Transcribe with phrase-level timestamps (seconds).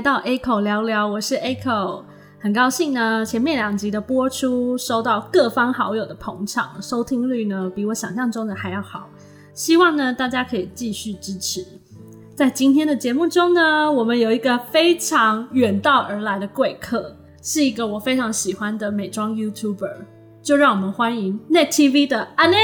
[0.00, 2.02] 来到 A 口聊聊，我是 A 口，
[2.40, 3.22] 很高兴呢。
[3.22, 9.10] 前面两集的播出，收到各方好友的捧场，收听率呢比我想象中的还要好。
[9.52, 11.62] 希望呢大家可以继续支持。
[12.34, 19.96] 在今天的节目中呢，我们有一个非常远道而来的贵客，是一个我非常喜欢的美妆 YouTuber，
[20.40, 22.56] 就让我们欢迎 Net TV 的阿内。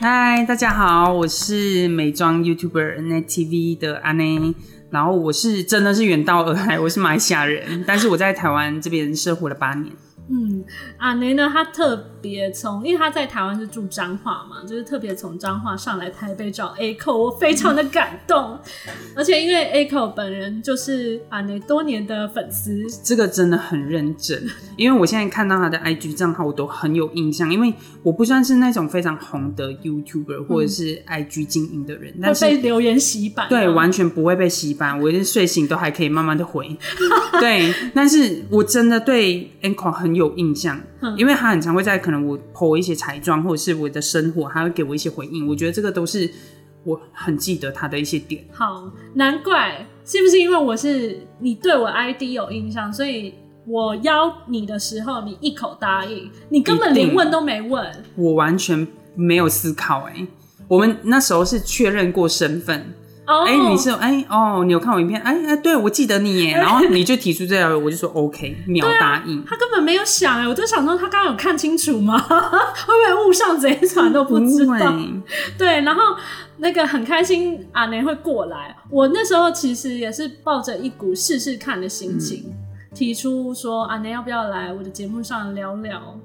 [0.00, 4.54] 嗨，大家好，我是美妆 YouTuber Net TV 的阿内。
[4.94, 9.92] 然后我是真的是远道而来，我是马来西亚人，但是我在台湾这边生活了八年。
[10.30, 10.64] 嗯，
[10.98, 18.58] 阿内呢，他特别从，因为他在台湾是住彰化嘛，就是特别从彰化上来台北找 A 扣，我非常的感动。
[19.14, 24.42] 而且因为 A 扣本人就是阿雷多年的粉丝，这个真的很认真。
[24.78, 36.74] 因为我现在看到他的 IG 账号，我都很有印象，因为我不算是那种非常红的 YouTuber 或者是 IG 经营的人，但是被留言洗版，对，完全不会被洗版，我睡醒都还可以慢慢的回。
[37.38, 40.14] 对，但是我真的对 a n k o 很。
[40.14, 40.80] 有印象，
[41.16, 45.46] 因为他很常会在可能我 po 一些彩妆或者是我的生活，他会给我一些回应。
[45.48, 46.30] 我觉得这个都是
[46.84, 48.44] 我很记得他的一些点。
[48.52, 53.34] 好，难怪是不是因为我是你对我 ID 有印象，所以
[53.66, 60.00] 我邀你的时候你一口答应，你根本连问都没问，我完全没有思考。
[60.02, 60.26] 哎，
[60.68, 62.94] 我们那时候是确认过身份。
[63.26, 65.20] 哎，你是哎哦，你有看我影片？
[65.22, 69.42] 哎哎，对我记得你耶， 然后你就提出这条，我就说 OK，秒答应。
[69.44, 72.18] 他根本没有想哎，我就想说他刚刚有看清楚吗？
[72.20, 74.94] 会不会误上贼船都不知道？
[75.56, 76.00] 对，然后
[76.58, 82.44] 那个很开心阿年会过来，我那时候其实也是抱着一股试试看的心情，
[82.94, 86.18] 提出说阿年要不要来我的节目上聊聊。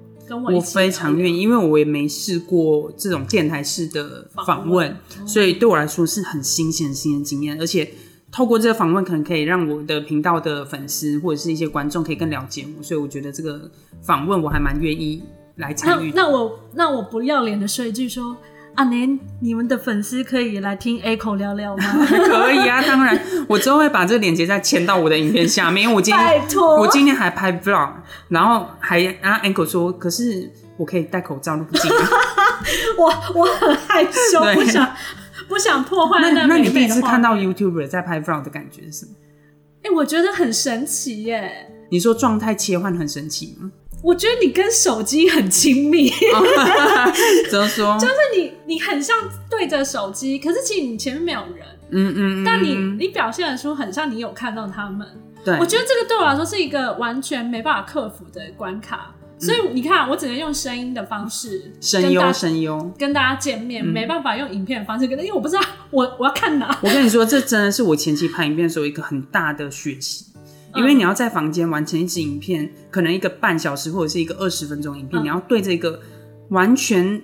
[0.54, 7.60] 我非常愿意，因为我也没试过这种电台式的访问，所以对我来说是很新鲜、新鲜经验。
[7.60, 7.92] 而且
[8.32, 13.70] 透过这个访问，可能可以让我的频道的粉丝或者是一些观众可以更了解我，所以我觉得这个
[14.02, 15.24] 访问我还蛮愿意
[15.56, 16.12] 来参与。
[16.16, 18.36] 那我那我不要脸的说一句说。
[18.76, 21.84] 阿年，你们的粉丝可以来听口聊聊吗？
[22.08, 25.84] 可以啊，当然，我之后会把这个链接再签到我的影片下面。
[25.84, 27.92] 因为我今天，拜托，我今天还拍 vlog，
[28.30, 31.92] 然后还然后 Uncle 说，可是我可以戴口罩，不进。
[32.98, 34.96] 我我很害羞，不想
[35.48, 39.12] 不想破坏那那你第一次看到 YouTuber 在拍 vlog 的感觉是什么？
[39.84, 41.68] 哎，我觉得很神奇耶。
[41.92, 43.72] 你说状态切换很神奇吗？
[44.02, 46.10] 我觉得你跟手机很亲密，
[47.52, 47.98] 怎么说？
[48.00, 49.18] 就是你，你很像
[49.50, 55.08] 对着手机，可是其实你前面没有人，嗯嗯，但你你表现的出很像你有看到他们。
[55.44, 62.94] 对，我觉得这个对我来说是一个完全没办法克服的关卡，所以你看，我只能用声音的方式，声优声优。
[63.00, 66.78] 跟大家见面，没办法用影片的方式跟，因为我不知道我我要看哪。
[66.84, 70.26] 我跟你说，这真的是我前期拍影片的时候一个很大的学习。
[70.76, 76.00] 因为你要在房间完成一支影片，可能一个半小时或者是一个二十分钟影片，你要对这个
[76.50, 77.20] 完全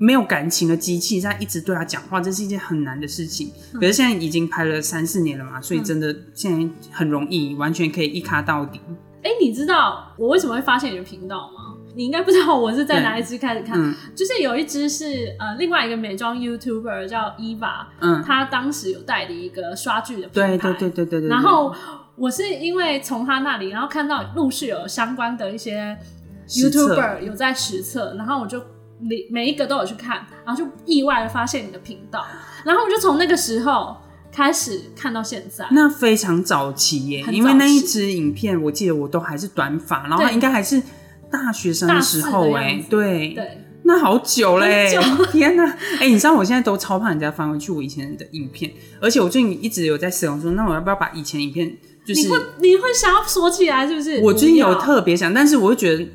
[0.00, 3.52] 没有感情的机器在一直对他讲话，这是一件很难的事情。
[3.74, 8.80] 可是现在已经拍了三四年了嘛，所以真的现在很容易，完全可以一卡到底。
[9.22, 11.76] 哎，你知道我为什么会发现你的频道吗？
[11.94, 13.78] 你应该不知道我是在哪一支开始看，
[14.16, 21.74] 就是有一支是呃另外一个美妆 YouTuber 叫 Eva，嗯，他当时有代理一个刷剧的品牌，对对对对对对，然后。
[22.16, 25.96] 我是因为从他那里，然后看到陆续有相关的一些
[26.46, 28.62] YouTuber 有在实测，然后我就
[29.00, 32.24] 每每一个都有去看，然后就意外的发现你的频道，
[32.64, 33.96] 然后我就从那个时候
[34.32, 35.66] 开始看到现在。
[35.70, 40.80] 那非常早期耶，因为那一支影片我记得我都还是短发，然后应该还是
[41.30, 44.96] 大学生的时候哎，对对，那好久嘞，
[45.32, 45.64] 天哪！
[45.98, 51.76] 哎，你知道我现在都超怕人家翻回去我以前的影片，而且我最近一直有在思考说，那我要不要把以前影片。
[52.06, 54.20] 你会你会想要锁起来是不是？
[54.22, 56.08] 我最近有特别想，但是我又觉得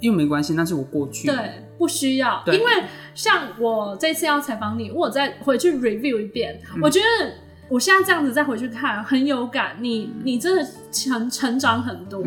[0.00, 1.26] 又没关系，那是我过去。
[1.28, 1.36] 对，
[1.76, 2.42] 不需要。
[2.46, 2.72] 因为
[3.14, 7.32] 像我这次要采访你，我再回去 review 一遍，我觉得
[7.68, 9.76] 我现在这样子再回去看很有感。
[9.80, 12.22] 你你真的成成长很多，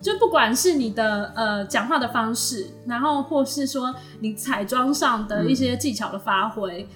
[0.00, 6.86] 就不管是你的呃讲话的方式，然后或是说你彩妆上的一些技巧的发挥，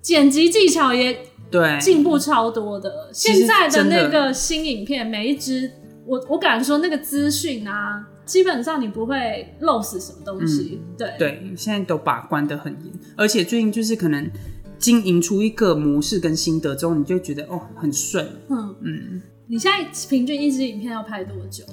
[0.00, 1.18] 剪辑技巧也。
[1.50, 3.10] 对，进步超多的。
[3.12, 5.68] 现在的那个新影片，每一支，
[6.06, 10.80] 我我敢说那个资讯啊，基本上你不会漏死什么东西。
[10.96, 14.30] 对对，现在都把关的很严，而且最近就是可能
[14.78, 18.24] 经营出一个模式跟心得之后，你就觉得哦很顺。
[18.48, 21.64] 嗯嗯，你现在平均一支影片要拍多久？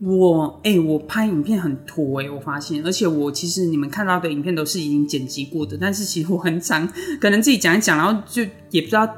[0.00, 6.88] 我哎，我拍影片很拖哎，我发现，而且我其实你们看到的影片都是已经剪辑过的，但是其实我很长，
[7.20, 9.08] 可能自己讲一讲，然后就也不知道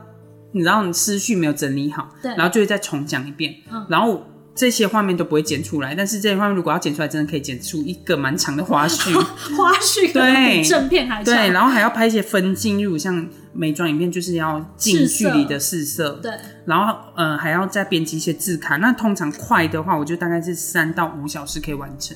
[0.53, 4.23] 你知道你思绪没有整理好，对然后就会再重讲一遍，嗯然后
[4.61, 9.11] 这些画面都不会剪出来，但是这些画面如果要剪出来，真的可以剪出一个蛮长的花絮。
[9.57, 11.25] 花絮对正片还长。
[11.25, 16.31] 对，然后还要拍一些分镜，例如像美妆影片，就是要近距离的试色，对
[16.67, 18.77] 然后呃还要再编辑一些字卡。
[18.77, 22.15] 那通常快的话，我就大概是三到五小时可以完成。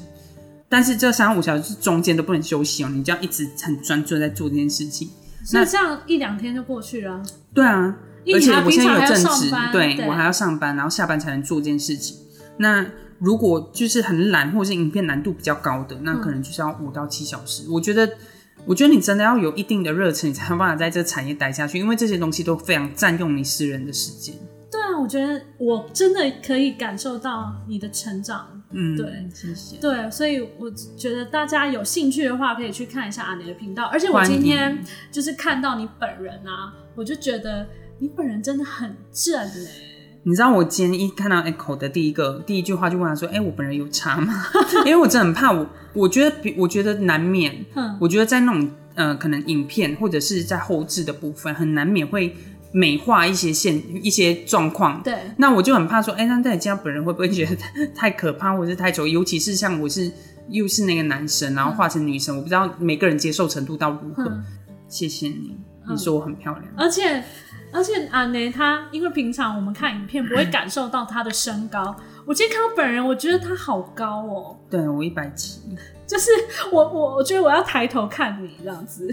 [0.69, 5.08] 但是这三五小时中间都不能休息哦，你就要一直很专注在做这件事情。
[5.43, 7.23] 所以这样一两天就过去了。
[7.55, 7.96] 对啊，
[8.35, 12.19] 而且我现在有正职对我还要上班，然后下班才能做这件事情。
[12.59, 12.87] 那
[13.19, 17.65] 如果就是很懒，或者是影片难度比较高的，那可能就是要五到七小时。
[17.71, 18.09] 我觉得，
[18.67, 24.35] 我觉得你真的要有一定的热忱，你才有办法在这个产业待下去，因为这些东西都非常占用你私人的时间。
[24.71, 28.49] 对啊，我觉得我真的可以感受到你的成长。
[28.77, 29.77] 嗯，对，谢谢。
[29.77, 33.85] 对，所以我觉得大家有兴趣的话，可以去看一下阿尼的频道。
[33.85, 37.69] 而且我今天就是看到你本人啊，我就觉得
[38.01, 39.53] 你本人真的很正哎、
[40.26, 44.32] 你知道我今天一看到 Echo 的第一个第一句话就问他说：“哎、我本人有差吗？”
[44.85, 52.35] 因为我真的很怕我，我觉得比我觉得难免，嗯，我觉得在那种呃可能影片或者是在后置的部分，很难免会
[52.73, 55.03] 美化一些现一些状况。
[55.03, 59.06] 对，那我就很怕说，哎、那在家本人会不会觉得太 太可怕，或者是太丑？
[59.06, 60.11] 尤其是像我是
[60.49, 64.25] 又是那个男生，然后化成女生，我不知道每个人接受程度到如何。
[64.25, 64.43] 嗯
[64.87, 65.56] 谢谢你，
[65.91, 66.65] 你说我很漂亮。
[66.77, 67.25] 而且
[67.75, 71.94] 而且阿内他，因为平常我们看影片不会感受到他的身高，
[72.25, 74.56] 我今天看到本人，我觉得他好高哦。
[74.71, 75.61] 对我一百七，
[76.06, 76.31] 就是
[76.71, 79.09] 我我我觉得我要抬头看你这样子，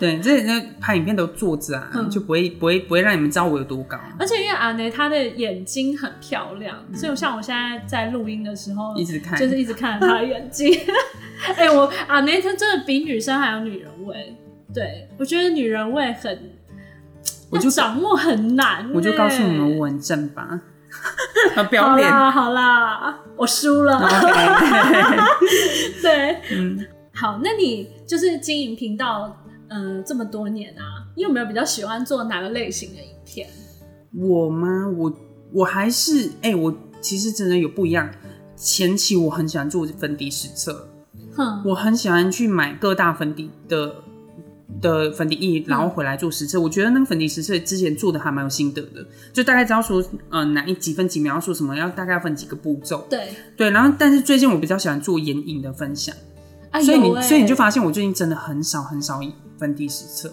[0.00, 9.38] 对，这那拍影片都坐着啊，嗯就不会不会不会让你们知道我有多高，而且因为阿内她的眼睛很漂亮，所以像我现在在录音的时候，一直看。
[9.38, 10.74] 就是一直看着她的眼睛。
[11.54, 14.34] 哎、我阿内她真的比女生还有女人味，
[14.72, 16.55] 对我觉得女人味很，
[17.56, 20.60] 我就要 掌握很难、我就告诉你们，哎我很正吧，
[21.68, 22.10] 不要好脸。
[22.10, 23.98] 啦好啦，我输了。
[26.02, 29.36] 对，嗯，好，那你就是经营频道，
[29.68, 33.48] 呃，这么多年啊，你有没有比较喜欢做哪个类型的影片？
[34.14, 34.88] 我吗？
[34.96, 35.12] 我
[35.52, 38.10] 我还是哎、我其实真的有不一样。
[38.56, 40.88] 前期我很喜欢做粉底实测，
[41.34, 43.96] 哼，我很喜欢去买各大粉底的
[44.80, 46.60] 的粉底液，然后回来做实测。
[46.60, 53.06] 我觉得那个粉底实测之前做的还蛮有心得的，就大概知道说，呃，哪一几分几秒要说什么，要大概要分几个步骤。
[53.08, 56.14] 对，对，然后但是最近我比较喜欢做眼影的分享，
[56.70, 59.20] 啊，所以你、欸所以你就发现我最近真的很少很少
[59.58, 60.32] 粉底实测。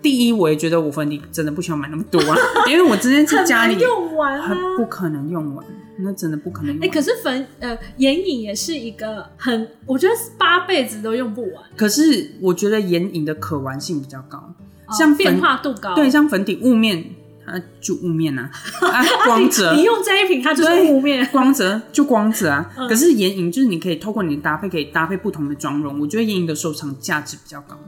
[0.00, 2.36] 第一，我也觉得我粉底真的不需要买那么多啊，
[2.68, 4.76] 因为我之前在家里用完很啊。
[4.76, 5.64] 不可能用完，
[5.98, 6.90] 那真的不可能哎、完。
[6.90, 15.94] 可是粉呃眼影也是一个很，我觉得八辈子都用不完，可是我觉得眼影的可玩性比较高，哦像变化度高。
[15.94, 17.04] 对，像粉底雾面，
[17.46, 18.50] 它就雾面啊，
[18.80, 21.24] 啊 光泽你用这一瓶，它就是对雾面。
[21.30, 22.72] 光泽就光泽啊。
[22.76, 27.78] 嗯可是眼影就是你可以透过你的搭配，可以搭配不同的妆容，我觉得眼影的收藏价值比较高。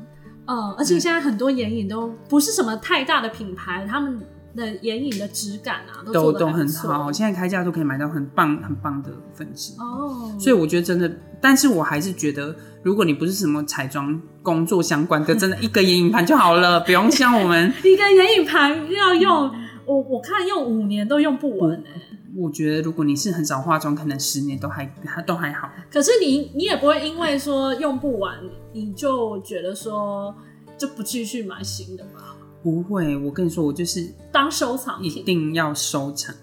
[0.48, 4.20] 嗯，而且现在很多眼影都不是什么太大的品牌，他们
[4.56, 9.74] 的眼影的质感啊，都都都很好，现在开价都可以买到很棒很棒的粉质。
[9.78, 10.32] 哦。
[10.40, 11.08] 所以我觉得真的，
[11.40, 17.72] 但是我还是觉得，如果你不是什么彩妆工作相关的，真的一个眼影盘就好了，不用像我们。
[17.84, 19.50] 一个眼影盘要用，
[19.84, 24.84] 我我看用五年都用不完哎、我觉得如果你是很少化妆，可能十年都还
[25.26, 25.70] 都还好。
[25.90, 28.34] 可是你你也不会因为说用不完，
[28.72, 30.34] 你就觉得说
[30.76, 32.35] 就不继续买新的吧？
[32.66, 35.24] 不会，我跟你说，我就是当收藏一品。
[35.24, 36.34] 定要收藏。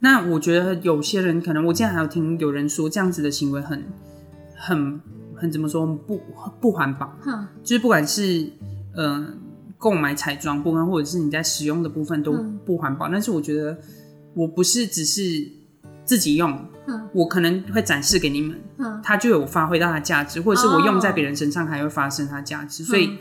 [0.00, 3.84] 那我觉得有些人可能，我之前还有听有人说这样子的行为很
[4.56, 5.00] 很
[5.36, 6.20] 很怎么说不
[6.60, 8.50] 不环保，哼，就是不管是
[8.96, 9.24] 呃
[9.78, 13.08] 购买彩妆部分，或者是你在使用的部分都嗯不环保。
[13.08, 13.78] 但是我觉得
[14.34, 15.48] 我不是只是
[16.04, 16.52] 自己用，
[16.88, 17.08] 哼。
[17.12, 23.18] 我可能会展示给你们，哼，它就有发挥到它的价值，或者是我哦用在别人身上还会发生它的价值，所以嗯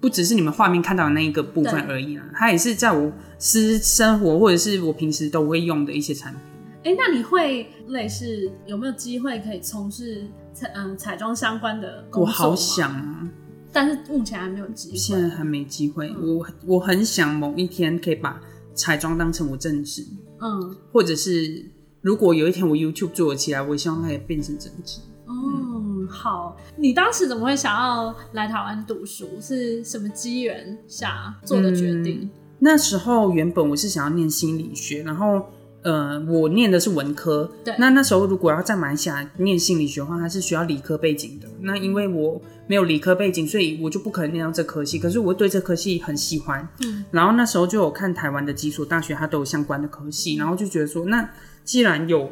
[0.00, 6.42] 不只是你们画面看到的那一个部分而已啦，它也是在我私生活或者是我平时都会用的一些产品。
[6.84, 10.24] 哎、那你会类似有没有机会可以从事
[10.54, 12.26] 彩嗯彩妆相关的工作？
[12.26, 13.28] 我好，想啊，
[13.72, 14.96] 但是目前还没有机会。
[14.96, 16.08] 现在还没机会。
[16.08, 18.40] 嗯我我很想某一天可以把
[18.74, 20.06] 彩妆当成我正职，
[20.40, 21.66] 嗯，或者是
[22.00, 25.00] 如果有一天我 YouTube 做了起来，我希望它也变成正职。
[25.26, 25.77] 哦，
[26.08, 29.28] 好，你当时怎么会想要来台湾读书？
[29.40, 32.28] 是什么机缘下做的决定？
[32.58, 35.40] 那时候原本我是想要念心理学，然后
[35.82, 41.48] 呃，我念的是文科，对那那时候如果要在马来西亚念心理学的话，它是需要理科背景的。
[41.60, 44.98] 那因为我没有理科背景，所以我就不可能念到这科系。
[44.98, 51.30] 可是我对这科系很喜欢，嗯，然后那时候就有看台湾的几所大学，它都有相关的科系，然后就觉得说，那
[51.64, 52.28] 既然有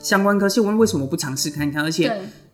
[0.00, 1.82] 相关科系，我为什么不尝试看看？
[1.82, 2.10] 而且，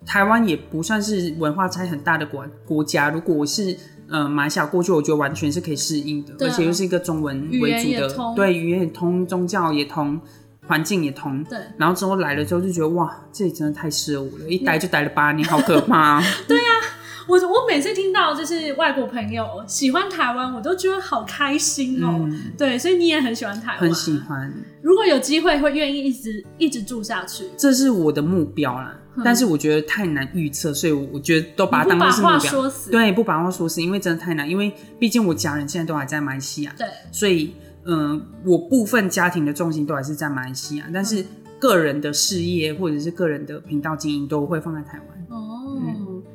[0.07, 3.77] 台湾也不算是文化差异很大的国国家，如果我是
[4.09, 10.21] 呃马来西亚过去，我觉得完全是可以适应的，而且又是一个中文语为主的，对，语言也通，宗教也通，
[10.67, 11.45] 环境也通。
[11.45, 16.98] 对，然后之后来了之后就觉得哇，这里真的太适合我了，一待就待了八年，好可怕、 对啊。
[17.29, 22.23] 我我每次听到就是外国朋友喜欢台湾，我都觉得好开心哦。
[22.25, 24.19] 嗯，对，所以你也很喜欢台湾，很喜。
[24.19, 27.45] 欢，如果有机会，会愿意一直一直住下去。
[27.57, 28.95] 这是我的目标啦。
[28.95, 32.51] 嗯但是我觉得太难预测，所以我我觉得都把它当把话做是目标。
[32.53, 34.49] 说死，对，不把话说死，因为真的太难。
[34.49, 37.53] 因为毕竟我家人现在都还在马来西亚，对所以，
[37.85, 41.25] 嗯、我部分家庭的重心都还是在马来西亚，但是
[41.59, 45.27] 个人的事业或者是个人的频道经营都会放在台湾。
[45.37, 45.58] 哦，嗯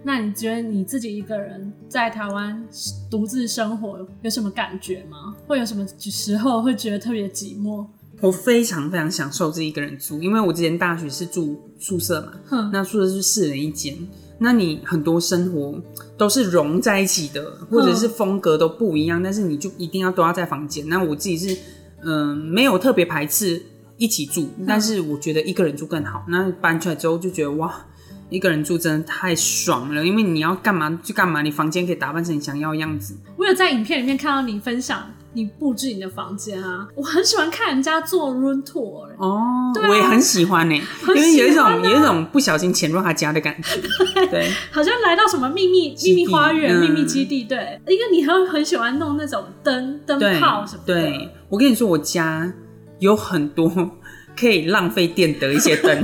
[0.05, 2.61] 那你觉得你自己一个人在台湾
[3.09, 5.33] 独自生活有什么感觉吗？
[5.47, 7.85] 会有什么时候会觉得特别寂寞？
[8.19, 13.97] 我非常非常享受自己一个人住，因为我之前大学是住宿舍嘛，哼，那宿舍是四人一间，
[14.39, 15.81] 那你很多生活
[16.17, 20.87] 都是融在一起的，或者是风格都不一样，但是你就一定要都要在房间。
[20.89, 21.57] 那我自己是
[22.05, 23.61] 嗯、没有特别排斥
[23.97, 26.25] 一起住，但是我觉得一个人住更好。
[26.27, 27.85] 那搬出来之后就觉得哇。
[28.29, 33.15] 一个人住真的太爽了，因为你要干嘛就干嘛，你房间可以打扮成你想要的样子。
[33.37, 35.03] 我有在影片里面看到你分享
[35.33, 39.89] 你布置你的房间啊，我很喜欢看人家做 room tour，哦，对啊。
[39.89, 43.81] 我也很喜欢呢、 很因为有一种有一种不小心潜入他家的感觉。
[44.29, 52.51] 对，好像来到什么秘密秘密花园、嗯秘密基地，对，因为你很很喜欢弄那种灯灯泡什么的，对，我跟你说，我家
[52.99, 53.69] 有很多
[54.39, 56.01] 可以浪费电的一些灯，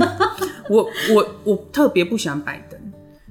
[0.70, 2.78] 我我我特别不喜欢摆灯，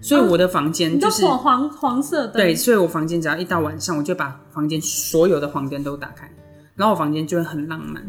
[0.02, 6.30] 所以我的房间都就是、黄黄黄色灯，对，所以我房间只要一到晚上，我就把房间所有的黄灯都打开，
[6.76, 8.04] 然后我房间就会很浪漫。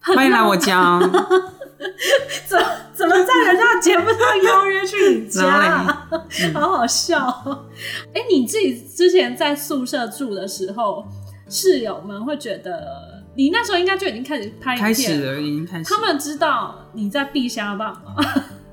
[0.00, 0.98] 欢迎来我家哦，
[2.48, 2.58] 怎
[2.92, 6.08] 怎么在人家的节目上邀约去你家、啊？
[6.10, 7.66] 嗯好好笑、哦！
[8.12, 11.04] 哎、你自己之前在宿舍住的时候，
[11.48, 15.84] 室友们会觉得你那时候应该就已经开始拍影开片始了，已经开始。
[15.84, 18.16] 他们知道你在避瞎棒吗？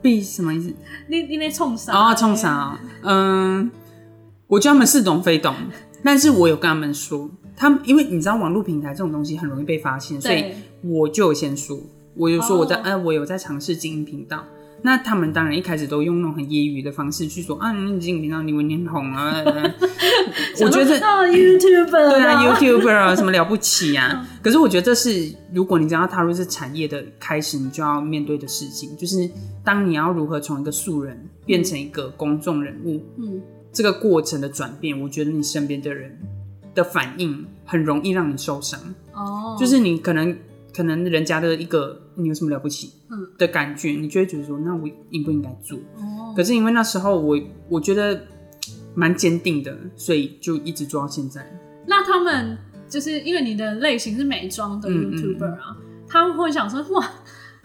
[0.02, 0.74] 避什么意思？
[1.08, 1.94] 你你那冲啥？
[1.94, 2.80] 哦，冲啥、哦？
[3.04, 3.72] 嗯，
[4.48, 5.56] 我觉得他们似懂非懂，
[6.04, 10.46] 但是我有跟他们说，他们因为你知道网络平台这种东西很容易被发现，所以，
[10.84, 11.80] 我就有先说，
[12.16, 14.44] 我就说我在，哦呃，我有在尝试经营频道。
[14.82, 19.32] 那他们当然一开始都用那种很业余的方式去说啊，你经营频道，你文念红了。
[19.44, 19.74] 呃
[20.62, 24.28] 我觉得对啊，YouTuber 啊，什么了不起 嗯啊？
[24.42, 29.30] 可是我觉得这是如果你真要踏入这产业的开始，你就要面对的事情，就是
[29.64, 36.18] 当你要如何从一个素人变成一个公众人物，嗯，这个过程的转变，我觉得你身边的人
[36.76, 38.80] 的反应很容易让你受伤。
[39.14, 40.36] 哦，就是你可能
[40.76, 45.78] 可能人家的一个你有什么了不起嗯的感觉，你就会觉得说，那我应不应该做？
[45.98, 48.22] 哦，可是因为那时候我我觉得
[48.96, 51.46] 蛮坚定的，所以就一直做到现在。
[51.88, 52.58] 那他们
[52.88, 57.10] 就是因为你的类型是美妆的 YouTuber 啊，他们会想说哇。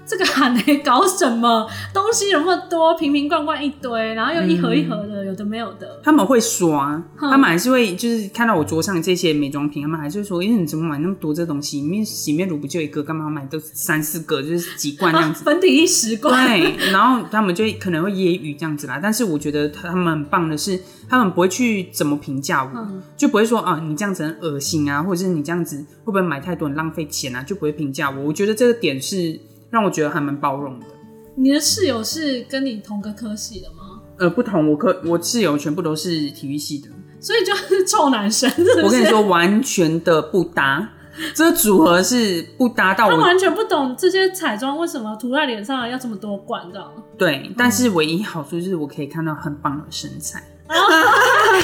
[0.06, 6.00] 这个喊雷搞什么东西有那么多，瓶瓶罐罐一堆，然后又一盒一盒的，有的没有的。
[6.02, 11.80] 他们会刷，他们还是会就是看到我桌上这些美妆品，他们还是会说：“哎、你怎么买那么多这东西？
[11.80, 15.44] 里面洗面乳不就一个，干嘛买都三四个，就是几罐这样啊，子。
[15.44, 28.22] 粉底一十罐，对，然后他们就可能会揶揄这样子啦，但是我觉得他们很棒的是，他们不会去怎么评价我，嗯就不会说啊你这样子很恶心啊，或者是你这样子会不会买太多很浪费钱啊，就不会评价我。
[28.24, 29.38] 我觉得这个点是
[29.74, 30.86] 让我觉得还蛮包容的。
[31.34, 34.00] 你的室友是跟你同个科系的吗？
[34.20, 36.88] 呃，不同，我科我室友全部都是体育系的，
[37.18, 40.88] 所以就是臭男生，是是我跟你说，完全的不搭，
[41.34, 47.02] 这个组合是不搭到我他完全不懂这些彩妆为什么涂在脸上要这么多罐，知道吗？
[47.18, 50.40] 对，但是唯一好处就是我可以看到很棒的身材。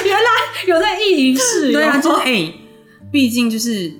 [0.04, 0.30] 原来
[0.66, 2.52] 有在意淫室友，对啊，就是哎、
[3.12, 3.92] 毕竟就是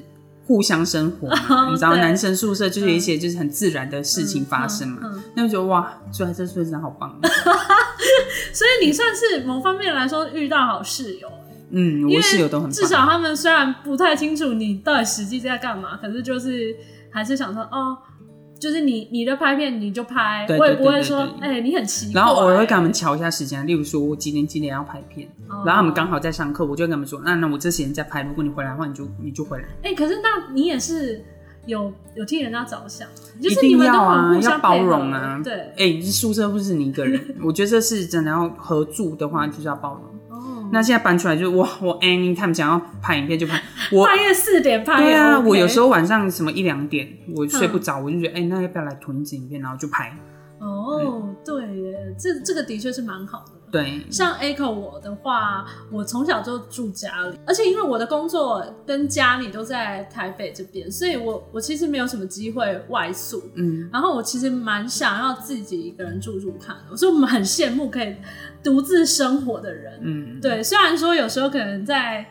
[0.51, 5.01] 互相生活嘛， 你知道，男生宿舍就是一些就是很自然的事情发生嘛，
[5.37, 7.17] 那就觉得哇，住在这宿舍真好棒。
[8.53, 11.29] 所以你算是某方面来说遇到好室友。
[11.71, 12.69] 嗯，我室友都很。
[12.69, 16.75] 至少他们虽然不太清楚你到底实际在干嘛，可是就是
[17.13, 17.97] 还是想说哦，
[18.61, 22.21] 就是你你的拍片你就拍，对我也不会说对哎、你很奇怪。
[22.21, 29.65] 然后偶尔会跟他们瞧一下时间，例如说我几点几点要拍片，哦然后他们刚好在上课，我就跟他们说，那那我这时间在拍，如果你回来的话，你就你就回来。
[29.83, 31.25] 哎、可是那你也是
[31.67, 33.09] 有有替人家着想，
[33.43, 40.10] 就是你们都要啊很互相要包容啊对，哎、宿舍不是你一个人，我觉得这是真的要合住的话，就是要包容。
[40.71, 43.61] 哦，那现在搬出来就是哇，我 anytime 想要拍影片就拍，
[43.93, 50.13] 我半夜四点拍，对啊，OK 我有时候晚上什么一两点我睡不嗯着，我就觉得哎、那要不要来囤一支影片，然后就拍。
[50.61, 53.53] 哦，对耶，这这个的确是蛮好的。
[53.73, 63.41] 对，像 Echo 我的话，我从小就住家里，而且因为我的工作跟家里都在台北这边，所以我我其实没有什么机会外宿。
[63.55, 68.17] 嗯，然后我其实蛮想要自己一个人住住看的，所以我们很羡慕可以
[68.61, 70.01] 独自生活的人。
[70.03, 72.27] 嗯，对，虽然说有时候可能在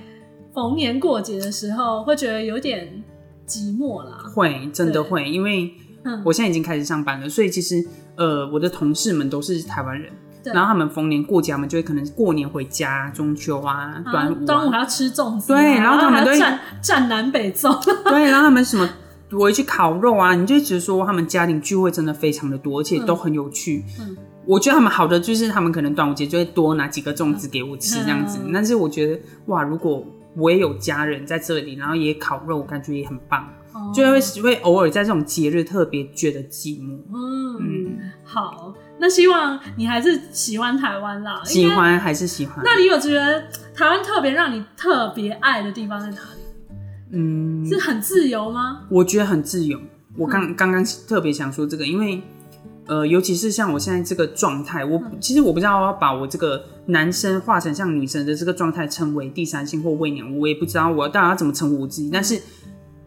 [0.54, 3.02] 逢年过节的时候会觉得有点
[3.48, 4.26] 寂寞啦。
[4.36, 7.82] 会真的对会，因为嗯我现在已经开始上班了，所以其实
[8.20, 10.12] 呃，我的同事们都是台湾人，
[10.44, 18.88] 然后他们逢年过节，他们就会可能过年回家，中秋啊、啊端午、啊，端午还要吃粽子啊、对然后他们都会还要站站南北粽， 对，然后他们什么
[19.32, 23.86] 回去烤肉啊，你就会觉得说他们家庭聚会真的非常的多，而且都很有趣。
[24.00, 30.04] 嗯我觉得他们好的就是他们可能端午节就会多拿几个粽子给我吃这样子，嗯但是我觉得哇，如果
[30.36, 37.00] 我也有家人在这里，然后也烤肉，感觉也很棒，哦就会会偶尔在这种节日特别觉得寂寞。
[37.14, 41.42] 嗯嗯，好，那希望你还是喜欢台湾啦。
[41.44, 41.68] 喜。
[41.68, 42.64] 欢还是喜欢？
[42.64, 43.44] 那你有觉得
[43.74, 46.42] 台湾特别让你特别爱的地方在哪里？
[47.12, 48.82] 嗯，是很自由吗？
[48.90, 49.80] 我觉得很自由。
[50.16, 52.22] 我嗯刚刚刚特别想说这个，因为
[52.90, 62.10] 呃，尤其是像我现在这个状态，我嗯其实我不知道要把我这个男生化成像女生的这个状态称为第三性或伪娘，我也不知道我到底要怎么称呼我自己。
[62.12, 62.42] 但是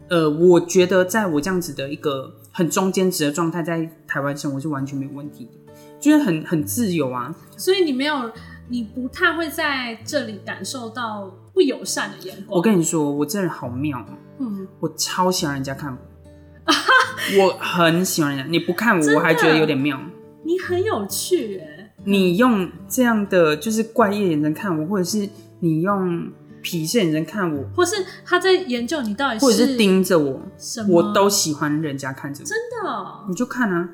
[0.09, 7.35] 呃，我觉得在我这样子的一个很中间值的状态，在台湾生活是完全没有问题的，就是很很自由啊。
[7.57, 8.31] 所以你没有，
[8.69, 12.57] 你不太会在这里感受到不友善的眼光。
[12.57, 14.07] 我跟你说，我这人好妙哦，
[14.39, 15.99] 嗯，我超喜欢人家看我。
[17.39, 20.01] 我很喜欢人家，你不看我，我还觉得有点妙。
[20.45, 21.95] 你很有趣哎。
[22.05, 25.29] 你用这样的就是怪异的眼神看我，或者是
[25.61, 26.29] 你用
[26.63, 32.45] 鄙视眼神看我，或是他在研究你到底或者是盯着我，什么，我都喜欢人家看着我。
[32.45, 33.89] 真的哦、你就看啊，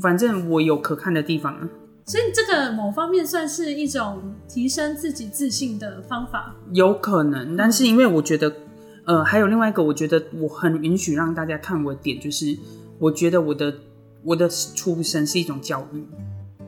[0.00, 1.68] 反正我有可看的地方啊。
[2.04, 6.54] 所以这个某方面算是一种提升自己自信的方法。
[6.72, 8.50] 有可能，但是因为我觉得，
[9.04, 12.56] 呃，还有另外一个，我觉得我很允许让大家看我的点，就是
[12.98, 13.74] 我觉得我的
[14.22, 16.04] 我的出生是一种教育，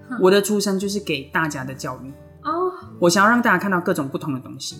[0.08, 2.10] 哼我的出生就是给大家的教育，
[2.42, 4.76] 哦，我想要让大家看到各种不同的东西。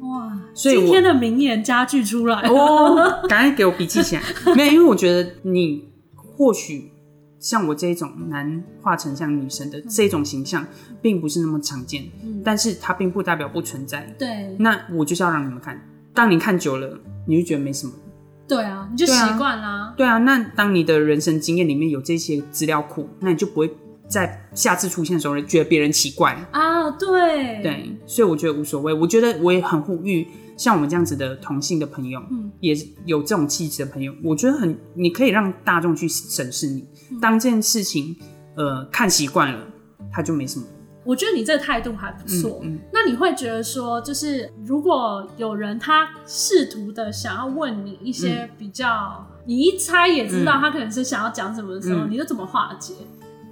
[0.00, 0.38] 哇！
[0.54, 4.22] 所以今天的名言佳句出来了哦， 赶快给我笔记起来。
[4.54, 6.92] 没有，因为我觉得你或许
[7.40, 10.64] 像我这种男化成像女生的这种形象，
[11.02, 14.14] 并不是那么常见，嗯但是它并不代表不存在。
[14.18, 15.80] 对那我就是要让你们看，
[16.14, 17.92] 当你看久了，你就觉得没什么。
[18.46, 19.92] 对啊，你就习惯啦。
[19.96, 23.70] 对啊，那当你的人生经验里面有这些资料库，那你就不会
[24.06, 26.32] 在下次出现的时候觉得别人奇怪。
[26.52, 28.92] 啊，对对，所以我觉得无所谓。
[28.92, 36.86] 我觉得我也很呼吁，像我们这样子的同性的朋友，嗯也有这种气质的朋友，我觉得很，你可以让大众去审视你。
[37.10, 38.14] 嗯当这件事情，
[38.56, 39.58] 呃，看习惯了，
[40.12, 40.66] 他就没什么。
[41.04, 42.60] 我觉得你这个态度还不错。
[42.62, 52.94] 嗯嗯那你会觉得说，就是如果有人他试图的想要问你一些比较，你一猜也知道嗯他可能是想要讲什么的时候，嗯你就怎么化解？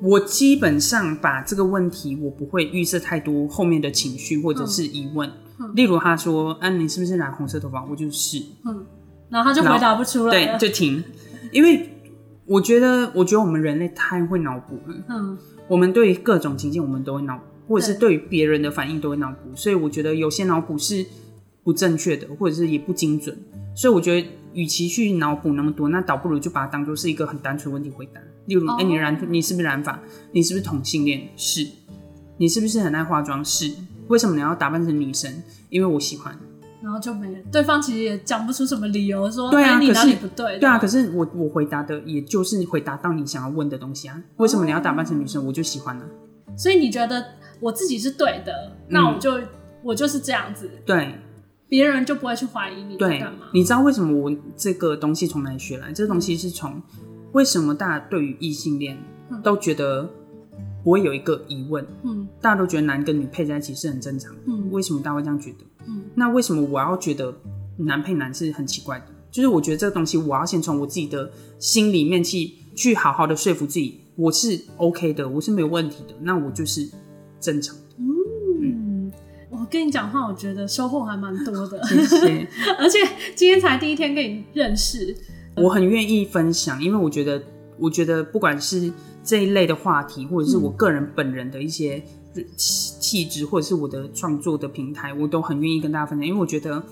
[0.00, 5.28] 我基本上把这个问题，我不会预设太多后面的情绪或者是疑问。
[5.28, 5.32] 嗯
[5.76, 8.84] 例如他说：“啊，你是不是染红色头发？”我就是，嗯，
[9.28, 11.04] 然后他就回答不出来对，就停。
[11.52, 11.88] 因为
[12.46, 14.96] 我觉得，我觉得我们人类太会脑补了。
[15.08, 15.38] 嗯
[15.68, 21.06] 我们对于各种情境，我们都会脑补，或者是对对于别人的反应都会脑补，所以我觉得有些脑补是
[21.64, 23.36] 不正确的，或者是也不精准。
[23.74, 28.20] 所以我觉得，与其去脑补那么多，那倒不如就把它当做是一个很单纯问题回答。
[28.46, 29.98] 例如，哎、哦你染，你是不是染发？
[30.32, 31.28] 你是不是同性恋？
[31.36, 31.66] 是。
[32.36, 33.42] 你是不是很爱化妆？
[33.42, 33.72] 是。
[34.08, 35.42] 为什么你要打扮成女生？
[35.70, 36.38] 因为我喜欢。
[36.82, 37.38] 然后就没了。
[37.50, 40.58] 对方其实也讲不出什么理由说，对啊你哪里不对？
[40.58, 44.20] 对啊，可是我我回答的也就是回答到你想要问的东西啊。
[44.36, 45.46] 为什么你要打扮成女生？
[45.46, 46.04] 我就喜欢啊。
[46.56, 47.24] 所以你觉得
[47.60, 49.40] 我自己是对的，嗯那我就、
[49.82, 51.14] 我就是这样子，对，
[51.68, 53.26] 别人就不会去怀疑你在对，。
[53.54, 55.92] 你知道为什么我这个东西从哪里学来？
[55.92, 56.82] 这个东西是从
[57.32, 58.98] 为什么大家对于异性恋
[59.30, 60.10] 嗯都觉得
[60.82, 64.40] 不会有一个疑问，嗯大家都觉得男跟女配在一起是很正常的。
[64.46, 65.58] 嗯为什么大家会这样觉得？
[65.86, 67.34] 嗯那为什么我要觉得
[67.76, 69.06] 男配男是很奇怪的？
[69.30, 76.86] 就是我觉得这个东西，我要先从我自己的心里面去去好好的说服自己，我是 OK 的，我是没有问题的，那我就是
[77.40, 77.82] 正常的。
[77.98, 79.10] 嗯，
[79.50, 82.48] 我跟你讲话，我觉得收获还蛮多的，谢谢。
[82.78, 82.98] 而且
[83.34, 85.16] 今天才第一天跟你认识，
[85.56, 87.42] 我很愿意分享，因为我觉得，
[87.78, 92.02] 我觉得不管是这一类的话题，或者是我个人本人的一些
[92.56, 96.82] 气气质，或者是我的创作的平台，我都很愿意跟大家分享，因为我觉得，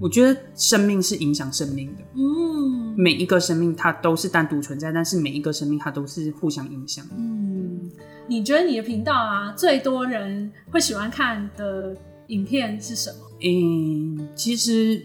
[0.00, 2.94] 我觉得生命是影响生命的，嗯。
[2.96, 7.04] 每一个生命它都是单独存在，但是每一个生命它都是互相影响。
[7.16, 7.90] 嗯，
[8.28, 11.96] 你觉得你的频道啊，最多人会喜欢看的
[12.28, 13.16] 影片是什么？
[13.42, 15.04] 嗯，其实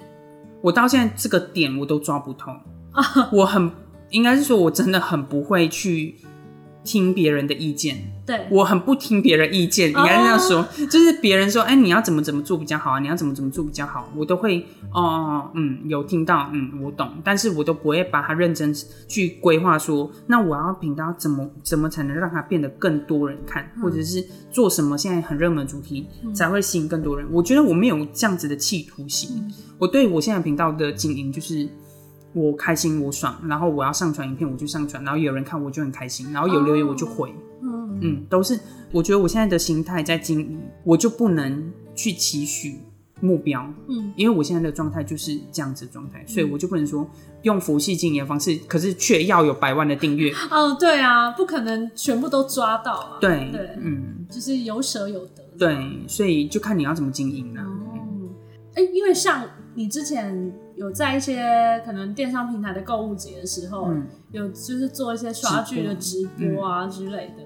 [0.61, 2.51] 我到现在这个点我都抓不透，
[3.33, 3.71] 我很
[4.11, 6.15] 应该是说我真的很不会去
[6.83, 12.99] 听别人的意见，对，我很不听别人意见，应该这样说，就是别人说，哎、你要怎么怎么做比较好啊？
[12.99, 14.09] 你要怎么怎么做比较好？
[14.15, 18.73] 我都会，哦，嗯，有听到，嗯，我懂，但是我都不会把它认真
[19.07, 27.27] 去规划说，那我要频道怎么怎么才能让它变得更多人看，或者是做什么现在很热门主题才会吸引更多人？
[27.29, 29.29] 我觉得我没有这样子的企图心，
[29.77, 31.69] 我对我现在频道的经营就是。
[32.33, 37.99] 我开心，我爽，然后我要上传影片我就上传，然后有人看我就很开心，然后有留言我就回，嗯。
[38.01, 38.57] 嗯，都是
[38.93, 42.79] 我觉得我现在的心态在经营，我就不能去期许
[43.19, 47.05] 目标，嗯，因为我现在的状态就是这样子的状态，所以我就不能说
[47.41, 55.75] 用佛系经营的方式，可是却要有百万的订阅， 哦，对啊，不可能全部都抓到啊，对，对，嗯，就是有舍有得，对，
[56.07, 58.29] 所以就看你要怎么经营了、哦，
[58.75, 67.43] 哎、因为像你之前有在一些可能电商平台的购物节的时候，嗯有就是做一些刷剧的直直播啊之类的。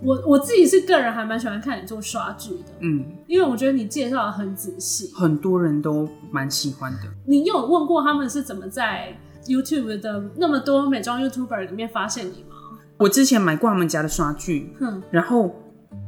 [0.00, 5.10] 我我自己是个人还蛮喜欢看你做刷剧的，嗯，因为我觉得你介绍的很仔细。
[5.14, 12.54] 很多人都蛮喜欢的，你有问过他们是怎么在 YouTube 的那么多美妆 YouTuber 里面发现你吗？
[12.98, 15.50] 我之前买过他们家的刷剧，哼，然后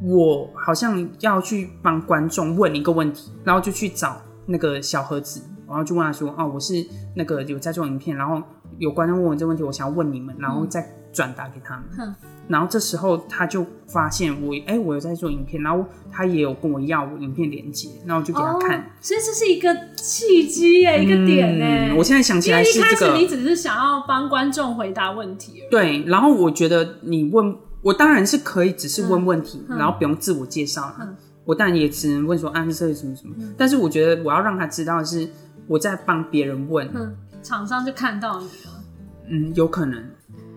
[0.02, 8.42] 我好像要去帮观众问一个问题，然后就去找那个小盒子，然后就问他说：“哦，我是那个有在做影片，然后
[8.78, 11.84] 有观众问我这个问题，我想要问你们，然后再转达给他们。
[11.96, 12.14] 哼
[12.48, 18.80] 然后这时候他就发现我，哎、我有在做影片，然后他也有跟我要我影片连接，然后我就给他看。
[18.80, 25.62] 哦，所以这是一个契机耶，一个点哎、嗯，我现在想起来是这个，你只是想要帮观众回答问题。
[25.70, 26.02] 对。
[26.06, 30.96] 然后我觉得你问我当然是可以，只是问问题，嗯然后不用自我介绍了。
[31.00, 31.16] 嗯
[31.48, 33.34] 我当然也只能问说啊，这是什么什么。
[33.56, 35.26] 但是我觉得我要让他知道的是
[35.68, 38.84] 我在帮别人问，嗯，厂商就看到你了。
[39.30, 40.02] 嗯，有可能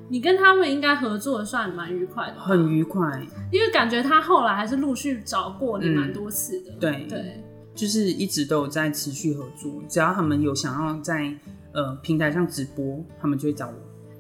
[0.10, 3.22] 你跟他们应该合作的算蛮愉快的，很愉快，
[3.52, 6.72] 因为感觉他后来还是陆续找过你嗯蛮多次的。
[6.80, 7.44] 对对，
[7.76, 9.72] 就是一直都有在持续合作。
[9.88, 11.34] 只要他们有想要在
[11.74, 13.74] 呃平台上直播，他们就会找我。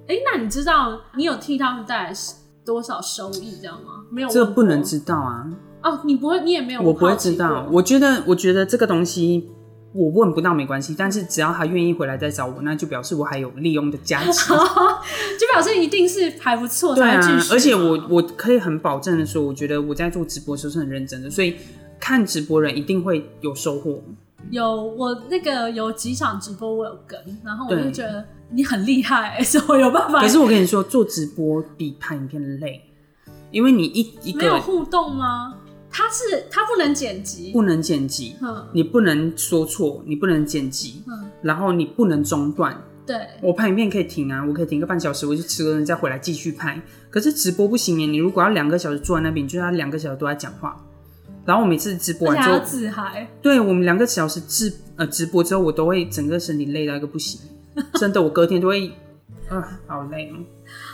[0.07, 2.13] 哎、那你知道你有替他们带来
[2.65, 4.03] 多少收益这样吗？
[4.09, 5.49] 没有，这不能知道啊，
[5.83, 7.67] 哦，你不会，你也没有，我不会知道。
[7.71, 9.49] 我觉得，我觉得这个东西
[9.93, 14.53] 我问不到没关系，但是只要他愿意回来再找我，那就表示我还有利用的价值。
[15.39, 17.19] 就表示一定是还不错对啊
[17.51, 21.55] 而且我我可以很保证的说，我觉得我在做直播的时候是很认真的，所以
[21.99, 24.01] 看直播人一定会有收获。
[24.49, 30.21] 有我那个有几场直播我有跟，然后我就觉得你很厉害、所以我有办法。
[30.21, 32.81] 可是我跟你说，做直播比拍影片累，
[33.51, 35.53] 因为你一一个没有互动吗？
[35.91, 42.81] 他是他不能剪辑，不能剪辑，嗯你不能说错，你不能剪辑，嗯，然后你不能中断。
[43.05, 46.81] 对，我拍影片可以停啊，我可以停个半小时，我去吃个东西再回来继续拍。
[47.09, 50.79] 可是直播不行耶，你如果要两个小时坐在那边，你就要两个小时都在讲话。
[51.43, 57.41] 然后我每次直播完之后，自嗨，对我们两个小时直呃直播之后，我都会整个身体累到一个不行，
[57.95, 58.91] 真的，我隔天都会
[59.49, 60.37] 啊、好累哦。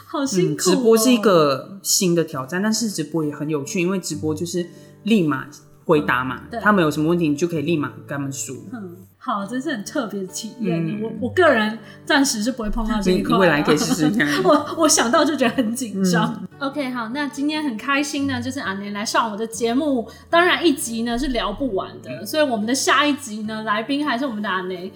[0.07, 4.65] 嗯，好辛苦、哦直播是一，个新的挑战，但是直播也很有趣，因为直播就是
[5.03, 5.45] 立马
[5.85, 8.55] 回答嘛，对他们有什么问题，你就可以立马跟他们说。
[8.73, 10.85] 嗯，好，真是很特别的体验。
[10.85, 14.27] 嗯我我个人暂时是不会碰到这你一块啊，你未来可以试试看。
[14.43, 16.33] 我我想到就觉得很紧张。
[16.41, 20.09] 嗯 OK，好，那今天很开心呢，就是阿年来上我的节目。
[20.27, 24.91] 当然一集呢是聊不完的，所以我们的下一集呢，来宾还是我们的阿雷。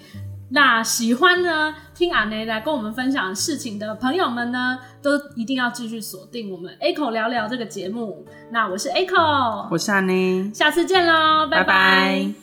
[0.53, 8.25] 那喜欢呢听阿内来跟我们分享事情的朋友们呢，都一定要继续锁定我们口聊聊这个节目。
[8.51, 11.63] 那我是 Echo，，我是阿内，下次见喽，拜。
[11.63, 12.40] 拜拜